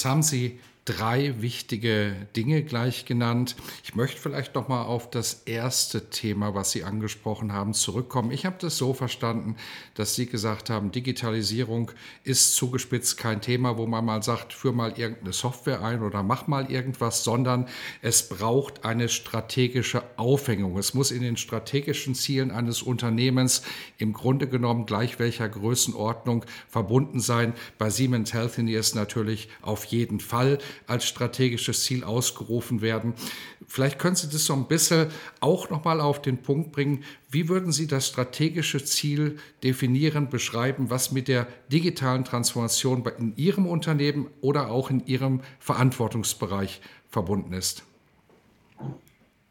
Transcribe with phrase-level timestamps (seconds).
[0.00, 0.58] Jetzt haben Sie
[0.90, 3.54] drei wichtige Dinge gleich genannt.
[3.84, 8.32] Ich möchte vielleicht noch mal auf das erste Thema, was Sie angesprochen haben, zurückkommen.
[8.32, 9.56] Ich habe das so verstanden,
[9.94, 11.92] dass Sie gesagt haben, Digitalisierung
[12.24, 16.48] ist zugespitzt kein Thema, wo man mal sagt, führ mal irgendeine Software ein oder mach
[16.48, 17.68] mal irgendwas, sondern
[18.02, 20.76] es braucht eine strategische Aufhängung.
[20.76, 23.62] Es muss in den strategischen Zielen eines Unternehmens
[23.98, 27.54] im Grunde genommen gleich welcher Größenordnung verbunden sein.
[27.78, 33.14] Bei Siemens Healthineers natürlich auf jeden Fall als strategisches Ziel ausgerufen werden.
[33.66, 35.08] Vielleicht können Sie das so ein bisschen
[35.40, 37.04] auch nochmal auf den Punkt bringen.
[37.30, 43.66] Wie würden Sie das strategische Ziel definieren, beschreiben, was mit der digitalen Transformation in Ihrem
[43.66, 47.84] Unternehmen oder auch in Ihrem Verantwortungsbereich verbunden ist?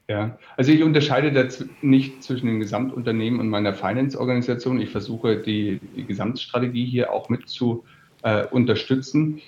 [0.09, 1.47] Ja, also ich unterscheide da
[1.83, 4.81] nicht zwischen dem Gesamtunternehmen und meiner Finance-Organisation.
[4.81, 7.83] Ich versuche die, die Gesamtstrategie hier auch mit zu
[8.23, 9.39] äh, unterstützen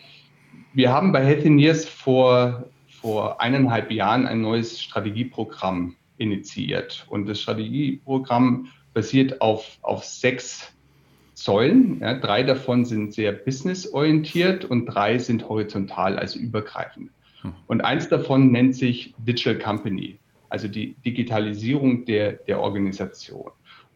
[0.73, 7.05] wir haben bei Healthineers vor, vor eineinhalb Jahren ein neues Strategieprogramm initiiert.
[7.09, 10.72] Und das Strategieprogramm basiert auf, auf sechs
[11.33, 11.99] Säulen.
[12.02, 17.09] Ja, drei davon sind sehr businessorientiert und drei sind horizontal, also übergreifend.
[17.42, 17.53] Hm.
[17.67, 23.52] Und eins davon nennt sich Digital Company, also die Digitalisierung der, der Organisation.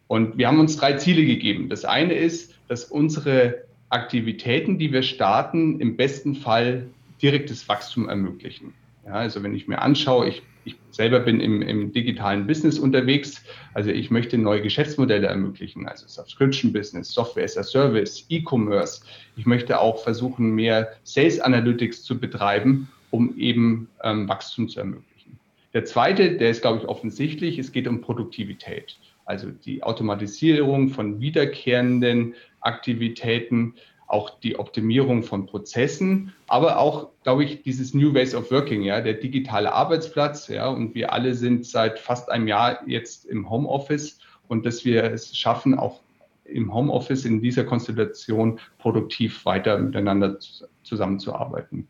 [0.07, 1.69] Und wir haben uns drei Ziele gegeben.
[1.69, 6.87] Das eine ist, dass unsere Aktivitäten, die wir starten, im besten Fall
[7.21, 8.73] direktes Wachstum ermöglichen.
[9.05, 13.43] Ja, also wenn ich mir anschaue, ich, ich selber bin im, im, digitalen Business unterwegs,
[13.73, 19.01] also ich möchte neue Geschäftsmodelle ermöglichen, also Subscription Business, Software as a Service, E-Commerce.
[19.37, 25.39] Ich möchte auch versuchen, mehr Sales Analytics zu betreiben, um eben ähm, Wachstum zu ermöglichen.
[25.73, 28.97] Der zweite, der ist, glaube ich, offensichtlich, es geht um Produktivität.
[29.25, 32.35] Also die Automatisierung von wiederkehrenden
[32.65, 33.75] Aktivitäten,
[34.07, 39.01] auch die Optimierung von Prozessen, aber auch, glaube ich, dieses New Ways of Working, ja,
[39.01, 44.19] der digitale Arbeitsplatz, ja, und wir alle sind seit fast einem Jahr jetzt im Homeoffice
[44.47, 46.01] und dass wir es schaffen, auch
[46.45, 50.37] im Homeoffice in dieser Konstellation produktiv weiter miteinander
[50.83, 51.87] zusammenzuarbeiten.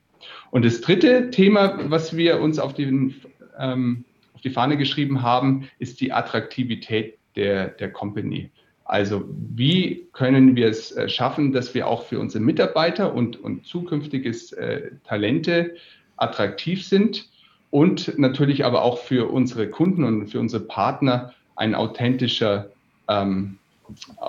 [0.51, 3.15] Und das dritte Thema, was wir uns auf, den,
[3.59, 8.49] ähm, auf die Fahne geschrieben haben, ist die Attraktivität der, der Company.
[8.85, 9.25] Also
[9.55, 14.53] wie können wir es äh, schaffen, dass wir auch für unsere Mitarbeiter und, und zukünftiges
[14.53, 15.75] äh, Talente
[16.17, 17.27] attraktiv sind
[17.71, 22.71] und natürlich aber auch für unsere Kunden und für unsere Partner ein authentischer,
[23.09, 23.57] ähm,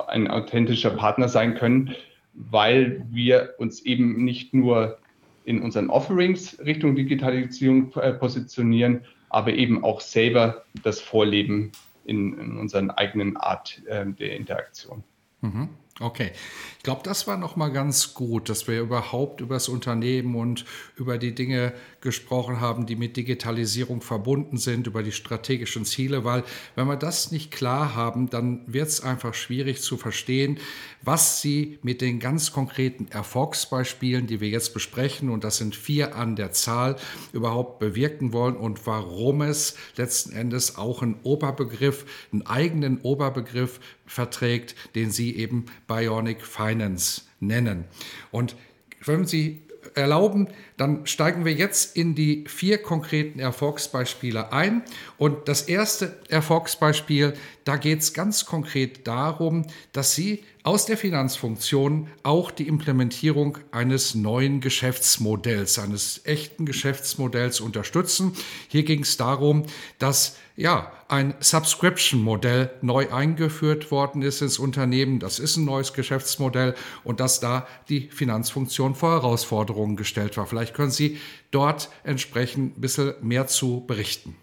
[0.09, 1.95] ein authentischer Partner sein können,
[2.33, 4.99] weil wir uns eben nicht nur
[5.45, 11.73] in unseren Offerings Richtung Digitalisierung äh, positionieren, aber eben auch selber das Vorleben
[12.07, 15.03] in, in unserer eigenen Art äh, der Interaktion.
[15.41, 15.69] Mhm.
[15.99, 16.33] Okay,
[16.77, 20.67] ich glaube, das war noch mal ganz gut, dass wir überhaupt über das Unternehmen und
[20.95, 26.45] über die Dinge gesprochen haben, die mit Digitalisierung verbunden sind, über die strategischen Ziele, weil
[26.75, 30.59] wenn wir das nicht klar haben, dann wird es einfach schwierig zu verstehen,
[31.01, 36.15] was Sie mit den ganz konkreten Erfolgsbeispielen, die wir jetzt besprechen, und das sind vier
[36.15, 36.97] an der Zahl,
[37.33, 44.75] überhaupt bewirken wollen und warum es letzten Endes auch einen Oberbegriff, einen eigenen Oberbegriff verträgt,
[44.95, 47.85] den Sie eben Bionic Finance nennen.
[48.31, 48.57] Und
[49.05, 49.63] wenn Sie
[49.95, 54.83] erlauben, dann steigen wir jetzt in die vier konkreten Erfolgsbeispiele ein.
[55.17, 57.35] Und das erste Erfolgsbeispiel,
[57.65, 64.17] da geht es ganz konkret darum, dass Sie aus der Finanzfunktion auch die Implementierung eines
[64.17, 68.33] neuen Geschäftsmodells, eines echten Geschäftsmodells unterstützen.
[68.67, 69.63] Hier ging es darum,
[70.01, 75.21] dass ja, ein Subscription-Modell neu eingeführt worden ist ins Unternehmen.
[75.21, 76.75] Das ist ein neues Geschäftsmodell
[77.05, 80.47] und dass da die Finanzfunktion vor Herausforderungen gestellt war.
[80.47, 81.19] Vielleicht können Sie
[81.53, 84.35] dort entsprechend ein bisschen mehr zu berichten.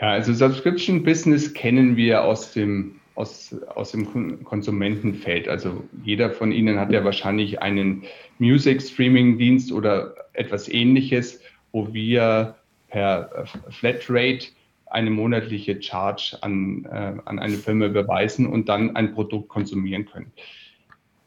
[0.00, 5.48] Ja, also Subscription Business kennen wir aus dem, aus, aus dem Konsumentenfeld.
[5.48, 8.04] Also jeder von Ihnen hat ja wahrscheinlich einen
[8.38, 11.40] Music Streaming Dienst oder etwas ähnliches,
[11.72, 12.54] wo wir
[12.88, 14.46] per Flatrate
[14.86, 20.32] eine monatliche Charge an, äh, an eine Firma überweisen und dann ein Produkt konsumieren können.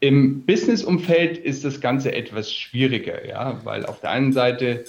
[0.00, 4.84] Im Business-Umfeld ist das Ganze etwas schwieriger, ja, weil auf der einen Seite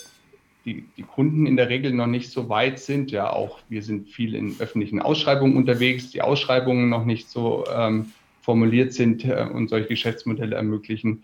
[0.65, 3.12] die, die Kunden in der Regel noch nicht so weit sind.
[3.12, 8.12] Ja, auch wir sind viel in öffentlichen Ausschreibungen unterwegs, die Ausschreibungen noch nicht so ähm,
[8.42, 11.24] formuliert sind äh, und solche Geschäftsmodelle ermöglichen.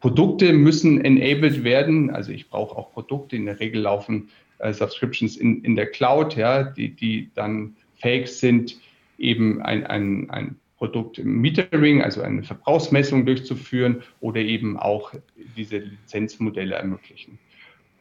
[0.00, 2.10] Produkte müssen enabled werden.
[2.10, 3.36] Also ich brauche auch Produkte.
[3.36, 4.28] In der Regel laufen
[4.58, 8.78] äh, Subscriptions in, in der Cloud, ja, die, die dann fähig sind,
[9.18, 15.14] eben ein, ein, ein Produkt Metering, also eine Verbrauchsmessung durchzuführen oder eben auch
[15.56, 17.38] diese Lizenzmodelle ermöglichen.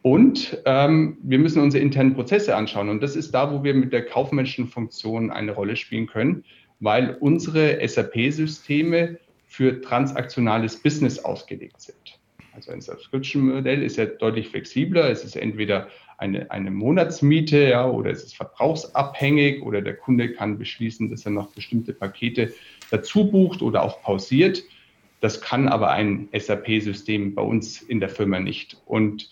[0.05, 2.89] Und ähm, wir müssen unsere internen Prozesse anschauen.
[2.89, 6.43] Und das ist da, wo wir mit der kaufmännischen Funktion eine Rolle spielen können,
[6.79, 9.17] weil unsere SAP-Systeme
[9.47, 12.19] für transaktionales Business ausgelegt sind.
[12.53, 15.09] Also ein Subscription-Modell ist ja deutlich flexibler.
[15.09, 15.87] Es ist entweder
[16.19, 21.31] eine, eine Monatsmiete ja, oder es ist verbrauchsabhängig oder der Kunde kann beschließen, dass er
[21.31, 22.53] noch bestimmte Pakete
[22.91, 24.65] dazu bucht oder auch pausiert.
[25.19, 28.77] Das kann aber ein SAP-System bei uns in der Firma nicht.
[28.85, 29.31] Und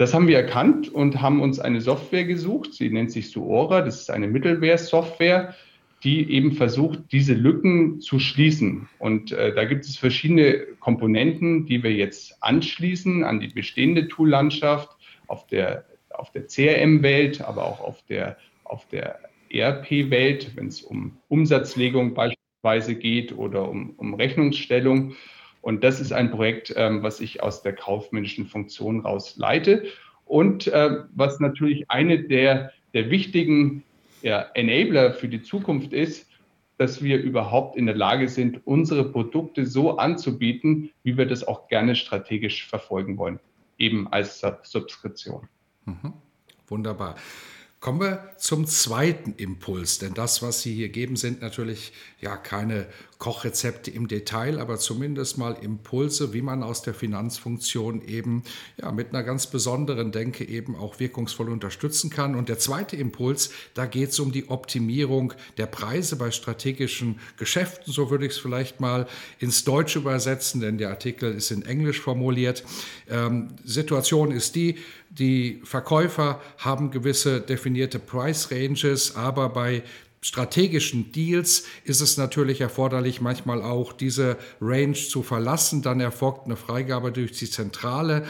[0.00, 2.72] das haben wir erkannt und haben uns eine Software gesucht.
[2.72, 3.82] Sie nennt sich Suora.
[3.82, 5.54] Das ist eine Mittelware-Software,
[6.02, 8.88] die eben versucht, diese Lücken zu schließen.
[8.98, 14.88] Und äh, da gibt es verschiedene Komponenten, die wir jetzt anschließen an die bestehende Tool-Landschaft
[15.26, 19.18] auf der, auf der CRM-Welt, aber auch auf der, auf der
[19.50, 25.14] ERP-Welt, wenn es um Umsatzlegung beispielsweise geht oder um, um Rechnungsstellung.
[25.62, 29.84] Und das ist ein Projekt, ähm, was ich aus der kaufmännischen Funktion raus leite
[30.24, 33.82] und äh, was natürlich eine der, der wichtigen
[34.22, 36.28] ja, Enabler für die Zukunft ist,
[36.78, 41.68] dass wir überhaupt in der Lage sind, unsere Produkte so anzubieten, wie wir das auch
[41.68, 43.38] gerne strategisch verfolgen wollen,
[43.76, 45.46] eben als Subskription.
[45.84, 46.14] Mhm.
[46.68, 47.16] Wunderbar.
[47.80, 52.86] Kommen wir zum zweiten Impuls, denn das, was Sie hier geben, sind natürlich ja keine
[53.20, 58.42] Kochrezepte im Detail, aber zumindest mal Impulse, wie man aus der Finanzfunktion eben
[58.80, 62.34] ja mit einer ganz besonderen Denke eben auch wirkungsvoll unterstützen kann.
[62.34, 67.92] Und der zweite Impuls, da geht es um die Optimierung der Preise bei strategischen Geschäften,
[67.92, 69.06] so würde ich es vielleicht mal
[69.38, 72.64] ins Deutsche übersetzen, denn der Artikel ist in Englisch formuliert.
[73.08, 74.78] Ähm, Situation ist die,
[75.10, 79.82] die Verkäufer haben gewisse definierte Price Ranges, aber bei
[80.22, 85.82] strategischen Deals ist es natürlich erforderlich, manchmal auch diese Range zu verlassen.
[85.82, 88.26] Dann erfolgt eine Freigabe durch die Zentrale.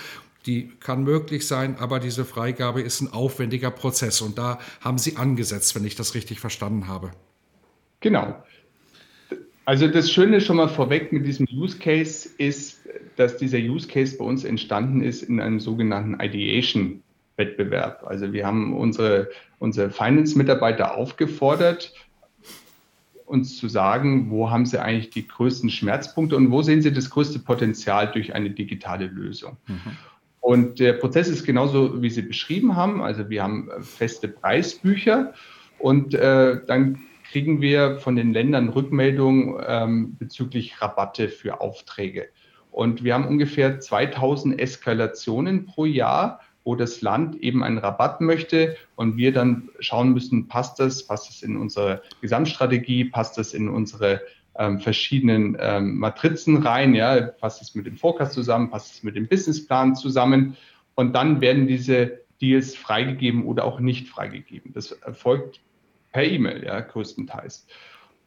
[0.46, 4.20] Die kann möglich sein, aber diese Freigabe ist ein aufwendiger Prozess.
[4.20, 7.10] Und da haben Sie angesetzt, wenn ich das richtig verstanden habe.
[8.00, 8.42] Genau.
[9.66, 12.78] Also das Schöne schon mal vorweg mit diesem Use Case ist,
[13.16, 17.02] dass dieser Use Case bei uns entstanden ist in einem sogenannten Ideation
[17.40, 18.04] Wettbewerb.
[18.06, 21.92] Also wir haben unsere, unsere Finance-Mitarbeiter aufgefordert,
[23.24, 27.10] uns zu sagen, wo haben sie eigentlich die größten Schmerzpunkte und wo sehen sie das
[27.10, 29.56] größte Potenzial durch eine digitale Lösung.
[29.66, 29.96] Mhm.
[30.40, 33.02] Und der Prozess ist genauso, wie Sie beschrieben haben.
[33.02, 35.34] Also wir haben feste Preisbücher
[35.78, 36.98] und äh, dann
[37.30, 42.28] kriegen wir von den Ländern Rückmeldungen ähm, bezüglich Rabatte für Aufträge.
[42.72, 46.40] Und wir haben ungefähr 2000 Eskalationen pro Jahr,
[46.70, 51.28] wo das Land eben einen Rabatt möchte und wir dann schauen müssen, passt das, passt
[51.28, 54.20] das in unsere Gesamtstrategie, passt das in unsere
[54.56, 59.16] ähm, verschiedenen ähm, Matrizen rein, ja, passt es mit dem Forecast zusammen, passt es mit
[59.16, 60.56] dem Businessplan zusammen
[60.94, 64.72] und dann werden diese Deals freigegeben oder auch nicht freigegeben.
[64.72, 65.60] Das erfolgt
[66.12, 67.66] per E-Mail, ja, größtenteils.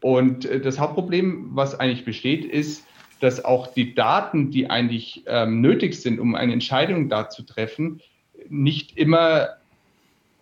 [0.01, 2.85] Und äh, das Hauptproblem, was eigentlich besteht, ist,
[3.21, 8.01] dass auch die Daten, die eigentlich ähm, nötig sind, um eine Entscheidung da zu treffen,
[8.49, 9.57] nicht immer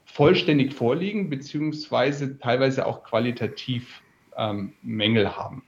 [0.06, 4.02] vollständig vorliegen, beziehungsweise teilweise auch qualitativ
[4.38, 5.64] ähm, Mängel haben.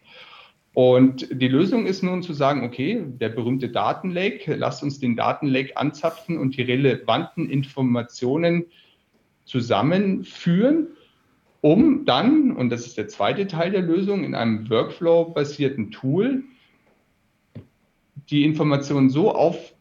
[0.73, 5.77] Und die Lösung ist nun zu sagen, okay, der berühmte Datenlake, lasst uns den Datenlake
[5.77, 8.65] anzapfen und die relevanten Informationen
[9.45, 10.87] zusammenführen
[11.63, 16.43] um dann, und das ist der zweite Teil der Lösung, in einem Workflow-basierten Tool
[18.29, 19.33] die Informationen so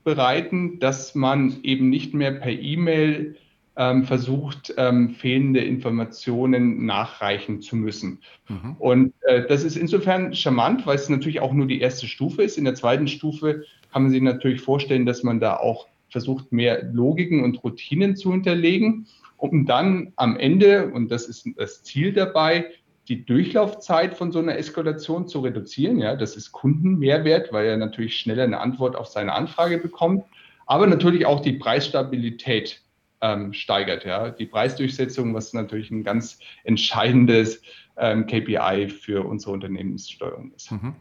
[0.02, 3.36] aufbereiten, dass man eben nicht mehr per E-Mail
[3.76, 8.20] ähm, versucht, ähm, fehlende Informationen nachreichen zu müssen.
[8.48, 8.76] Mhm.
[8.78, 12.58] Und äh, das ist insofern charmant, weil es natürlich auch nur die erste Stufe ist.
[12.58, 16.82] In der zweiten Stufe kann man sich natürlich vorstellen, dass man da auch versucht, mehr
[16.92, 19.06] Logiken und Routinen zu hinterlegen
[19.42, 22.66] um dann am Ende, und das ist das Ziel dabei,
[23.08, 25.98] die Durchlaufzeit von so einer Eskalation zu reduzieren.
[25.98, 30.24] Ja, das ist Kundenmehrwert, weil er natürlich schneller eine Antwort auf seine Anfrage bekommt,
[30.66, 32.80] aber natürlich auch die Preisstabilität
[33.20, 34.04] ähm, steigert.
[34.04, 34.30] Ja.
[34.30, 37.62] Die Preisdurchsetzung, was natürlich ein ganz entscheidendes
[37.96, 40.70] ähm, KPI für unsere Unternehmenssteuerung ist.
[40.70, 40.94] Mhm.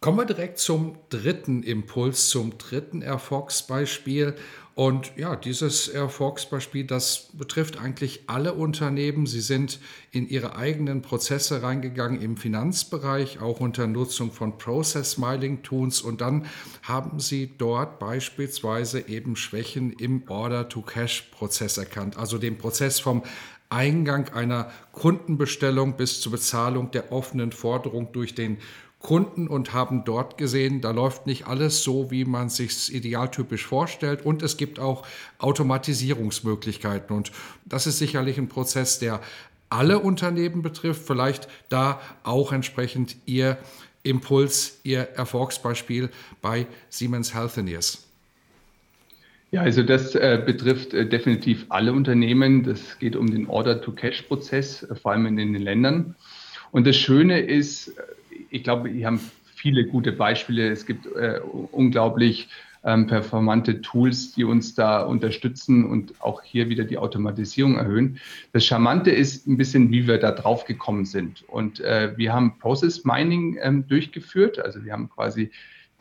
[0.00, 4.34] Kommen wir direkt zum dritten Impuls, zum dritten Erfolgsbeispiel.
[4.74, 9.24] Und ja, dieses Erfolgsbeispiel, das betrifft eigentlich alle Unternehmen.
[9.26, 9.78] Sie sind
[10.10, 16.00] in ihre eigenen Prozesse reingegangen im Finanzbereich, auch unter Nutzung von Process Smiling Tools.
[16.00, 16.46] Und dann
[16.82, 23.22] haben sie dort beispielsweise eben Schwächen im Order-to-Cash-Prozess erkannt, also den Prozess vom
[23.70, 28.58] Eingang einer Kundenbestellung bis zur Bezahlung der offenen Forderung durch den
[29.04, 34.24] Kunden und haben dort gesehen, da läuft nicht alles so, wie man sich idealtypisch vorstellt.
[34.24, 35.06] Und es gibt auch
[35.38, 37.14] Automatisierungsmöglichkeiten.
[37.14, 37.30] Und
[37.66, 39.20] das ist sicherlich ein Prozess, der
[39.68, 41.02] alle Unternehmen betrifft.
[41.06, 43.58] Vielleicht da auch entsprechend Ihr
[44.02, 46.08] Impuls, Ihr Erfolgsbeispiel
[46.40, 48.06] bei Siemens Healthineers.
[49.50, 52.64] Ja, also das äh, betrifft äh, definitiv alle Unternehmen.
[52.64, 56.16] Das geht um den Order-to-Cash-Prozess, äh, vor allem in den Ländern.
[56.72, 57.92] Und das Schöne ist,
[58.50, 59.20] ich glaube, wir haben
[59.54, 60.70] viele gute Beispiele.
[60.70, 61.40] Es gibt äh,
[61.72, 62.48] unglaublich
[62.84, 68.18] ähm, performante Tools, die uns da unterstützen und auch hier wieder die Automatisierung erhöhen.
[68.52, 71.44] Das Charmante ist ein bisschen, wie wir da drauf gekommen sind.
[71.48, 74.58] Und äh, wir haben Process Mining ähm, durchgeführt.
[74.58, 75.50] Also wir haben quasi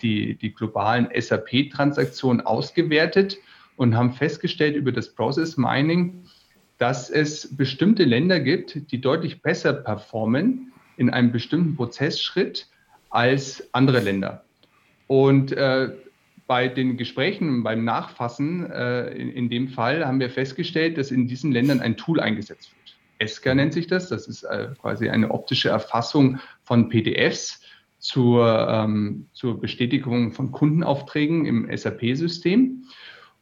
[0.01, 3.37] die, die globalen SAP-Transaktionen ausgewertet
[3.77, 6.25] und haben festgestellt über das Process Mining,
[6.79, 12.67] dass es bestimmte Länder gibt, die deutlich besser performen in einem bestimmten Prozessschritt
[13.09, 14.43] als andere Länder.
[15.07, 15.89] Und äh,
[16.47, 21.27] bei den Gesprächen, beim Nachfassen äh, in, in, dem Fall haben wir festgestellt, dass in
[21.27, 22.97] diesen Ländern ein Tool eingesetzt wird.
[23.19, 24.09] ESCA nennt sich das.
[24.09, 27.61] Das ist äh, quasi eine optische Erfassung von PDFs
[27.99, 32.83] zur, ähm, zur Bestätigung von Kundenaufträgen im SAP-System.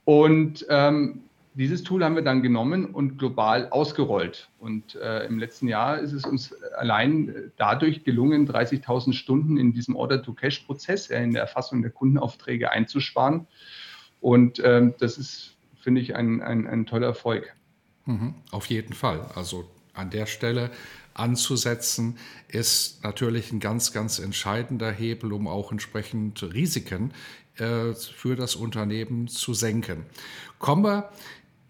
[0.06, 4.50] Und ähm, dieses Tool haben wir dann genommen und global ausgerollt.
[4.60, 9.96] Und äh, im letzten Jahr ist es uns allein dadurch gelungen, 30.000 Stunden in diesem
[9.96, 13.48] Order-to-Cash-Prozess, in der Erfassung der Kundenaufträge einzusparen.
[14.22, 17.54] Und ähm, das ist, finde ich, ein, ein, ein toller Erfolg.
[18.06, 19.30] Mhm, auf jeden Fall.
[19.36, 20.72] Also an der Stelle
[21.14, 22.18] anzusetzen,
[22.48, 27.14] ist natürlich ein ganz, ganz entscheidender Hebel, um auch entsprechend Risiken
[27.58, 30.06] äh, für das Unternehmen zu senken.
[30.60, 31.10] Kommen wir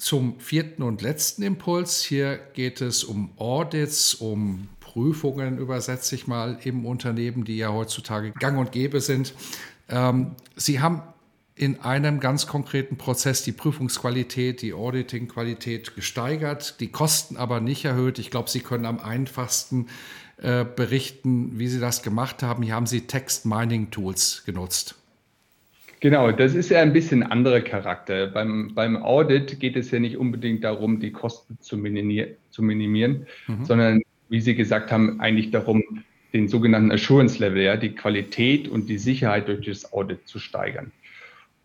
[0.01, 2.01] zum vierten und letzten Impuls.
[2.01, 8.31] Hier geht es um Audits, um Prüfungen, übersetze ich mal, im Unternehmen, die ja heutzutage
[8.31, 9.35] gang und gäbe sind.
[9.89, 11.03] Ähm, Sie haben
[11.53, 18.17] in einem ganz konkreten Prozess die Prüfungsqualität, die Auditing-Qualität gesteigert, die Kosten aber nicht erhöht.
[18.17, 19.85] Ich glaube, Sie können am einfachsten
[20.37, 22.63] äh, berichten, wie Sie das gemacht haben.
[22.63, 24.95] Hier haben Sie Text-Mining-Tools genutzt.
[26.01, 28.25] Genau, das ist ja ein bisschen anderer Charakter.
[28.25, 33.27] Beim, beim Audit geht es ja nicht unbedingt darum, die Kosten zu, minimier zu minimieren,
[33.47, 33.65] mhm.
[33.65, 35.83] sondern, wie Sie gesagt haben, eigentlich darum,
[36.33, 40.91] den sogenannten Assurance Level, ja, die Qualität und die Sicherheit durch das Audit zu steigern.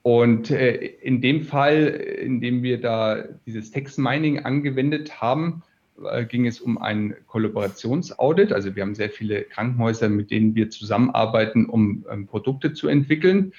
[0.02, 5.62] Und äh, in dem Fall, in dem wir da dieses Text Mining angewendet haben,
[6.10, 8.52] äh, ging es um ein Kollaborationsaudit.
[8.52, 13.54] Also wir haben sehr viele Krankenhäuser, mit denen wir zusammenarbeiten, um ähm, Produkte zu entwickeln.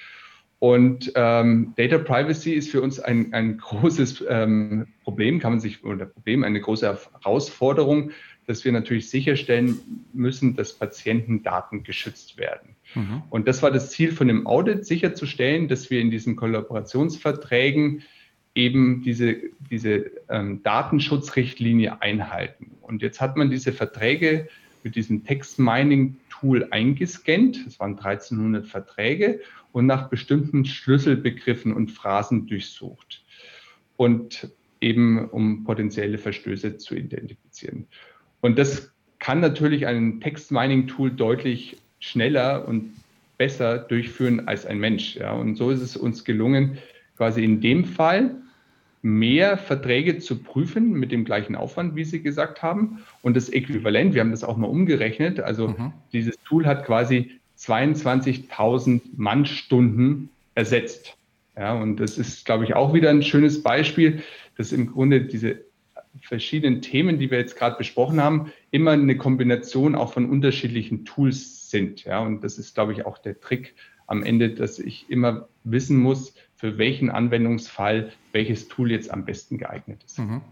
[0.60, 5.84] Und ähm, Data Privacy ist für uns ein, ein großes ähm, Problem, kann man sich,
[5.84, 8.10] oder Problem, eine große Herausforderung,
[8.46, 9.78] dass wir natürlich sicherstellen
[10.12, 12.74] müssen, dass Patientendaten geschützt werden.
[12.94, 13.22] Mhm.
[13.30, 18.02] Und das war das Ziel von dem Audit, sicherzustellen, dass wir in diesen Kollaborationsverträgen
[18.54, 19.36] eben diese,
[19.70, 22.72] diese ähm, Datenschutzrichtlinie einhalten.
[22.80, 24.48] Und jetzt hat man diese Verträge
[24.84, 27.64] mit diesem Text-Mining-Tool eingescannt.
[27.66, 29.40] Es waren 1300 Verträge
[29.72, 33.24] und nach bestimmten Schlüsselbegriffen und Phrasen durchsucht.
[33.96, 37.86] Und eben um potenzielle Verstöße zu identifizieren.
[38.40, 42.92] Und das kann natürlich ein Text-Mining-Tool deutlich schneller und
[43.38, 45.16] besser durchführen als ein Mensch.
[45.16, 45.32] Ja.
[45.32, 46.78] Und so ist es uns gelungen,
[47.16, 48.36] quasi in dem Fall
[49.02, 53.04] mehr Verträge zu prüfen mit dem gleichen Aufwand, wie Sie gesagt haben.
[53.22, 55.92] Und das Äquivalent, wir haben das auch mal umgerechnet, also mhm.
[56.12, 61.16] dieses Tool hat quasi 22.000 Mannstunden ersetzt.
[61.56, 64.22] Ja, und das ist, glaube ich, auch wieder ein schönes Beispiel,
[64.56, 65.64] dass im Grunde diese
[66.22, 71.70] verschiedenen Themen, die wir jetzt gerade besprochen haben, immer eine Kombination auch von unterschiedlichen Tools
[71.70, 72.04] sind.
[72.04, 73.74] Ja, und das ist, glaube ich, auch der Trick
[74.06, 79.56] am Ende, dass ich immer wissen muss, für welchen Anwendungsfall welches Tool jetzt am besten
[79.58, 80.18] geeignet ist.
[80.18, 80.42] Mhm.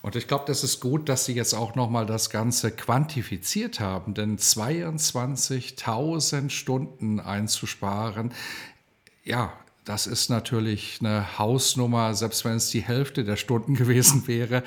[0.00, 4.14] Und ich glaube, das ist gut, dass Sie jetzt auch nochmal das Ganze quantifiziert haben,
[4.14, 8.30] denn 22.000 Stunden einzusparen,
[9.24, 9.52] ja,
[9.88, 12.12] das ist natürlich eine Hausnummer.
[12.12, 14.62] Selbst wenn es die Hälfte der Stunden gewesen wäre,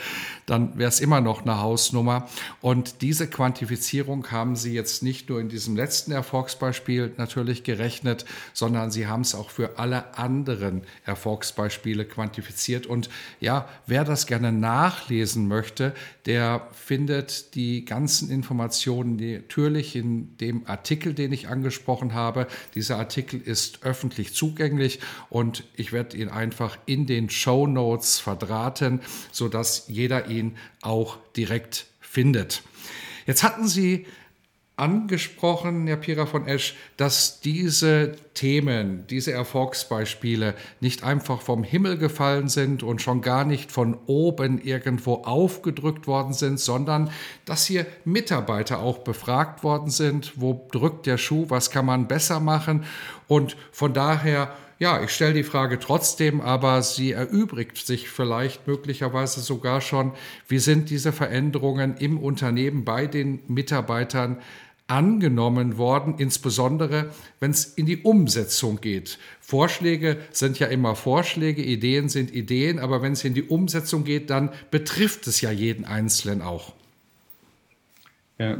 [0.48, 2.28] dann wäre es immer noch eine Hausnummer.
[2.60, 8.90] Und diese Quantifizierung haben Sie jetzt nicht nur in diesem letzten Erfolgsbeispiel natürlich gerechnet, sondern
[8.90, 12.88] Sie haben es auch für alle anderen Erfolgsbeispiele quantifiziert.
[12.88, 13.08] Und
[13.40, 15.94] ja, wer das gerne nachlesen möchte,
[16.26, 22.48] der findet die ganzen Informationen natürlich in dem Artikel, den ich angesprochen habe.
[22.74, 25.00] Dieser Artikel ist öffentlich zugänglich
[25.30, 29.02] und ich werde ihn einfach in den Show Notes verdrahten,
[29.32, 32.64] sodass jeder ihn auch direkt findet.
[33.26, 34.06] Jetzt hatten Sie
[34.82, 42.48] angesprochen, Herr Pira von Esch, dass diese Themen, diese Erfolgsbeispiele nicht einfach vom Himmel gefallen
[42.48, 47.12] sind und schon gar nicht von oben irgendwo aufgedrückt worden sind, sondern
[47.46, 52.40] dass hier Mitarbeiter auch befragt worden sind, wo drückt der Schuh, was kann man besser
[52.40, 52.86] machen?
[53.28, 59.40] Und von daher ja, ich stelle die Frage trotzdem, aber sie erübrigt sich vielleicht möglicherweise
[59.40, 60.12] sogar schon,
[60.48, 64.42] wie sind diese Veränderungen im Unternehmen bei den Mitarbeitern
[64.88, 69.20] angenommen worden, insbesondere wenn es in die Umsetzung geht.
[69.40, 74.32] Vorschläge sind ja immer Vorschläge, Ideen sind Ideen, aber wenn es in die Umsetzung geht,
[74.32, 76.74] dann betrifft es ja jeden Einzelnen auch.
[78.40, 78.58] Ja.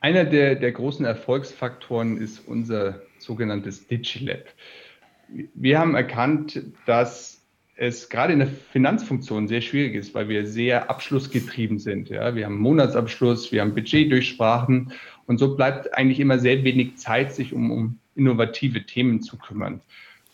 [0.00, 4.44] Einer der, der großen Erfolgsfaktoren ist unser sogenanntes DigiLab.
[5.54, 7.38] Wir haben erkannt, dass
[7.76, 12.08] es gerade in der Finanzfunktion sehr schwierig ist, weil wir sehr abschlussgetrieben sind.
[12.08, 14.92] Ja, wir haben Monatsabschluss, wir haben Budgetdurchsprachen
[15.26, 19.80] und so bleibt eigentlich immer sehr wenig Zeit, sich um, um innovative Themen zu kümmern.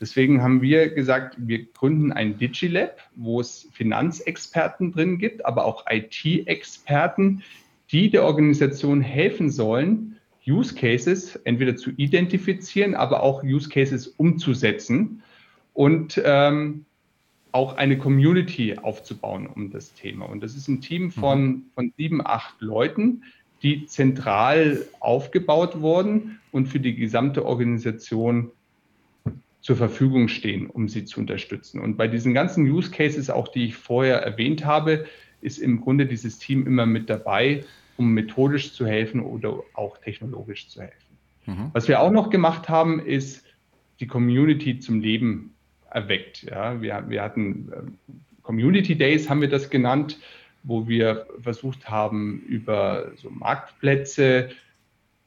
[0.00, 5.84] Deswegen haben wir gesagt, wir gründen ein DigiLab, wo es Finanzexperten drin gibt, aber auch
[5.88, 7.42] IT-Experten,
[7.90, 10.13] die der Organisation helfen sollen,
[10.46, 15.22] Use Cases entweder zu identifizieren, aber auch Use Cases umzusetzen
[15.72, 16.84] und ähm,
[17.52, 20.26] auch eine Community aufzubauen um das Thema.
[20.26, 21.62] Und das ist ein Team von, mhm.
[21.74, 23.22] von sieben, acht Leuten,
[23.62, 28.50] die zentral aufgebaut wurden und für die gesamte Organisation
[29.60, 31.80] zur Verfügung stehen, um sie zu unterstützen.
[31.80, 35.06] Und bei diesen ganzen Use Cases, auch die ich vorher erwähnt habe,
[35.40, 37.64] ist im Grunde dieses Team immer mit dabei,
[37.96, 41.18] um methodisch zu helfen oder auch technologisch zu helfen.
[41.46, 41.70] Mhm.
[41.72, 43.44] Was wir auch noch gemacht haben, ist
[44.00, 45.54] die Community zum Leben
[45.90, 46.42] erweckt.
[46.42, 50.18] Ja, wir, wir hatten äh, Community Days, haben wir das genannt,
[50.62, 54.50] wo wir versucht haben, über so Marktplätze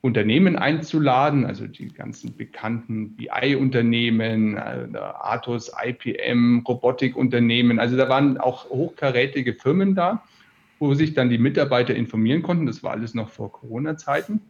[0.01, 7.79] Unternehmen einzuladen, also die ganzen bekannten BI-Unternehmen, äh, Atos, IPM, Robotikunternehmen.
[7.79, 10.23] Also da waren auch hochkarätige Firmen da
[10.79, 12.65] wo sich dann die Mitarbeiter informieren konnten.
[12.65, 14.41] Das war alles noch vor Corona-Zeiten.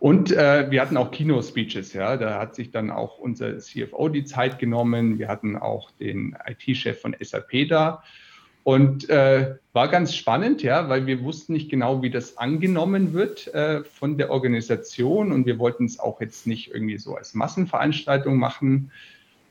[0.00, 2.16] Und äh, wir hatten auch Kino-Speeches, ja.
[2.16, 5.18] Da hat sich dann auch unser CFO die Zeit genommen.
[5.18, 8.02] Wir hatten auch den IT-Chef von SAP da.
[8.62, 13.52] Und äh, war ganz spannend, ja, weil wir wussten nicht genau, wie das angenommen wird
[13.54, 15.32] äh, von der Organisation.
[15.32, 18.90] Und wir wollten es auch jetzt nicht irgendwie so als Massenveranstaltung machen,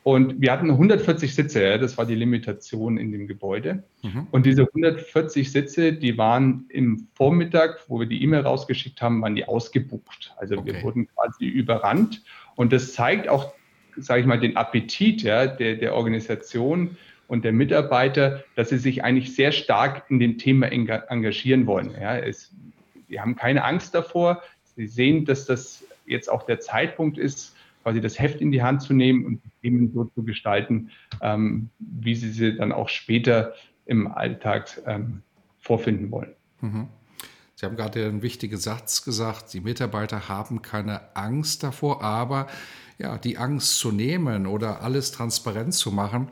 [0.02, 3.82] und wir hatten 140 Sitze, ja, das war die Limitation in dem Gebäude.
[4.02, 4.28] Mhm.
[4.30, 9.34] Und diese 140 Sitze, die waren im Vormittag, wo wir die E-Mail rausgeschickt haben, waren
[9.34, 10.34] die ausgebucht.
[10.38, 10.72] Also okay.
[10.72, 12.22] wir wurden quasi überrannt.
[12.56, 13.52] Und das zeigt auch,
[13.96, 16.96] sage ich mal, den Appetit ja, der, der Organisation
[17.28, 21.90] und der Mitarbeiter, dass sie sich eigentlich sehr stark in dem Thema engagieren wollen.
[22.00, 22.54] Ja, es,
[23.08, 24.42] sie haben keine Angst davor.
[24.76, 28.82] Sie sehen, dass das jetzt auch der Zeitpunkt ist, quasi das Heft in die Hand
[28.82, 30.90] zu nehmen und Themen so zu gestalten,
[31.20, 33.54] ähm, wie sie sie dann auch später
[33.86, 35.22] im Alltag ähm,
[35.58, 36.34] vorfinden wollen.
[36.60, 36.88] Mhm.
[37.54, 42.46] Sie haben gerade einen wichtigen Satz gesagt, die Mitarbeiter haben keine Angst davor, aber
[42.96, 46.28] ja, die Angst zu nehmen oder alles transparent zu machen,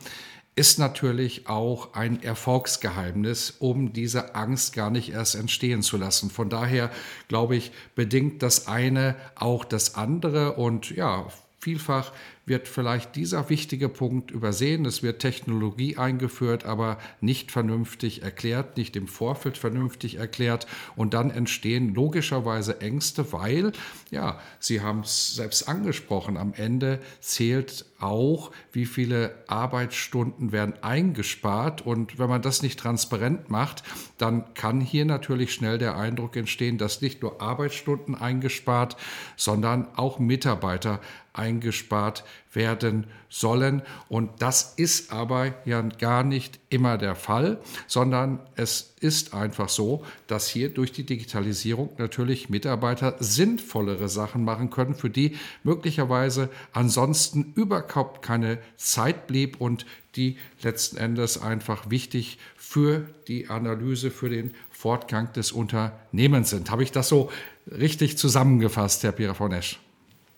[0.58, 6.30] ist natürlich auch ein Erfolgsgeheimnis, um diese Angst gar nicht erst entstehen zu lassen.
[6.30, 6.90] Von daher
[7.28, 11.28] glaube ich, bedingt das eine auch das andere und ja,
[11.60, 12.10] vielfach
[12.48, 14.84] wird vielleicht dieser wichtige Punkt übersehen.
[14.84, 20.66] Es wird Technologie eingeführt, aber nicht vernünftig erklärt, nicht im Vorfeld vernünftig erklärt.
[20.96, 23.72] Und dann entstehen logischerweise Ängste, weil,
[24.10, 31.84] ja, Sie haben es selbst angesprochen, am Ende zählt auch, wie viele Arbeitsstunden werden eingespart.
[31.84, 33.82] Und wenn man das nicht transparent macht,
[34.18, 38.96] dann kann hier natürlich schnell der Eindruck entstehen, dass nicht nur Arbeitsstunden eingespart,
[39.36, 41.00] sondern auch Mitarbeiter
[41.32, 43.82] eingespart werden sollen.
[44.08, 50.04] Und das ist aber ja gar nicht immer der Fall, sondern es ist einfach so,
[50.26, 57.52] dass hier durch die Digitalisierung natürlich Mitarbeiter sinnvollere Sachen machen können, für die möglicherweise ansonsten
[57.54, 64.54] überhaupt keine Zeit blieb und die letzten Endes einfach wichtig für die Analyse, für den
[64.70, 66.70] Fortgang des Unternehmens sind.
[66.70, 67.30] Habe ich das so
[67.70, 69.80] richtig zusammengefasst, Herr Pirafonesch?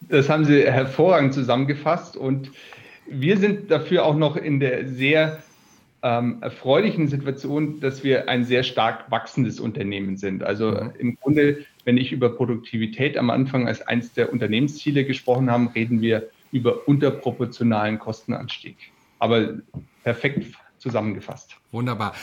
[0.08, 2.50] Das haben Sie hervorragend zusammengefasst und
[3.06, 5.42] wir sind dafür auch noch in der sehr
[6.02, 10.42] ähm, erfreulichen Situation, dass wir ein sehr stark wachsendes Unternehmen sind.
[10.42, 10.92] Also mhm.
[10.98, 16.00] im Grunde, wenn ich über Produktivität am Anfang als eines der Unternehmensziele gesprochen habe, reden
[16.00, 18.76] wir über unterproportionalen Kostenanstieg.
[19.18, 19.58] Aber
[20.02, 20.46] perfekt
[20.78, 21.56] zusammengefasst.
[21.72, 22.14] Wunderbar.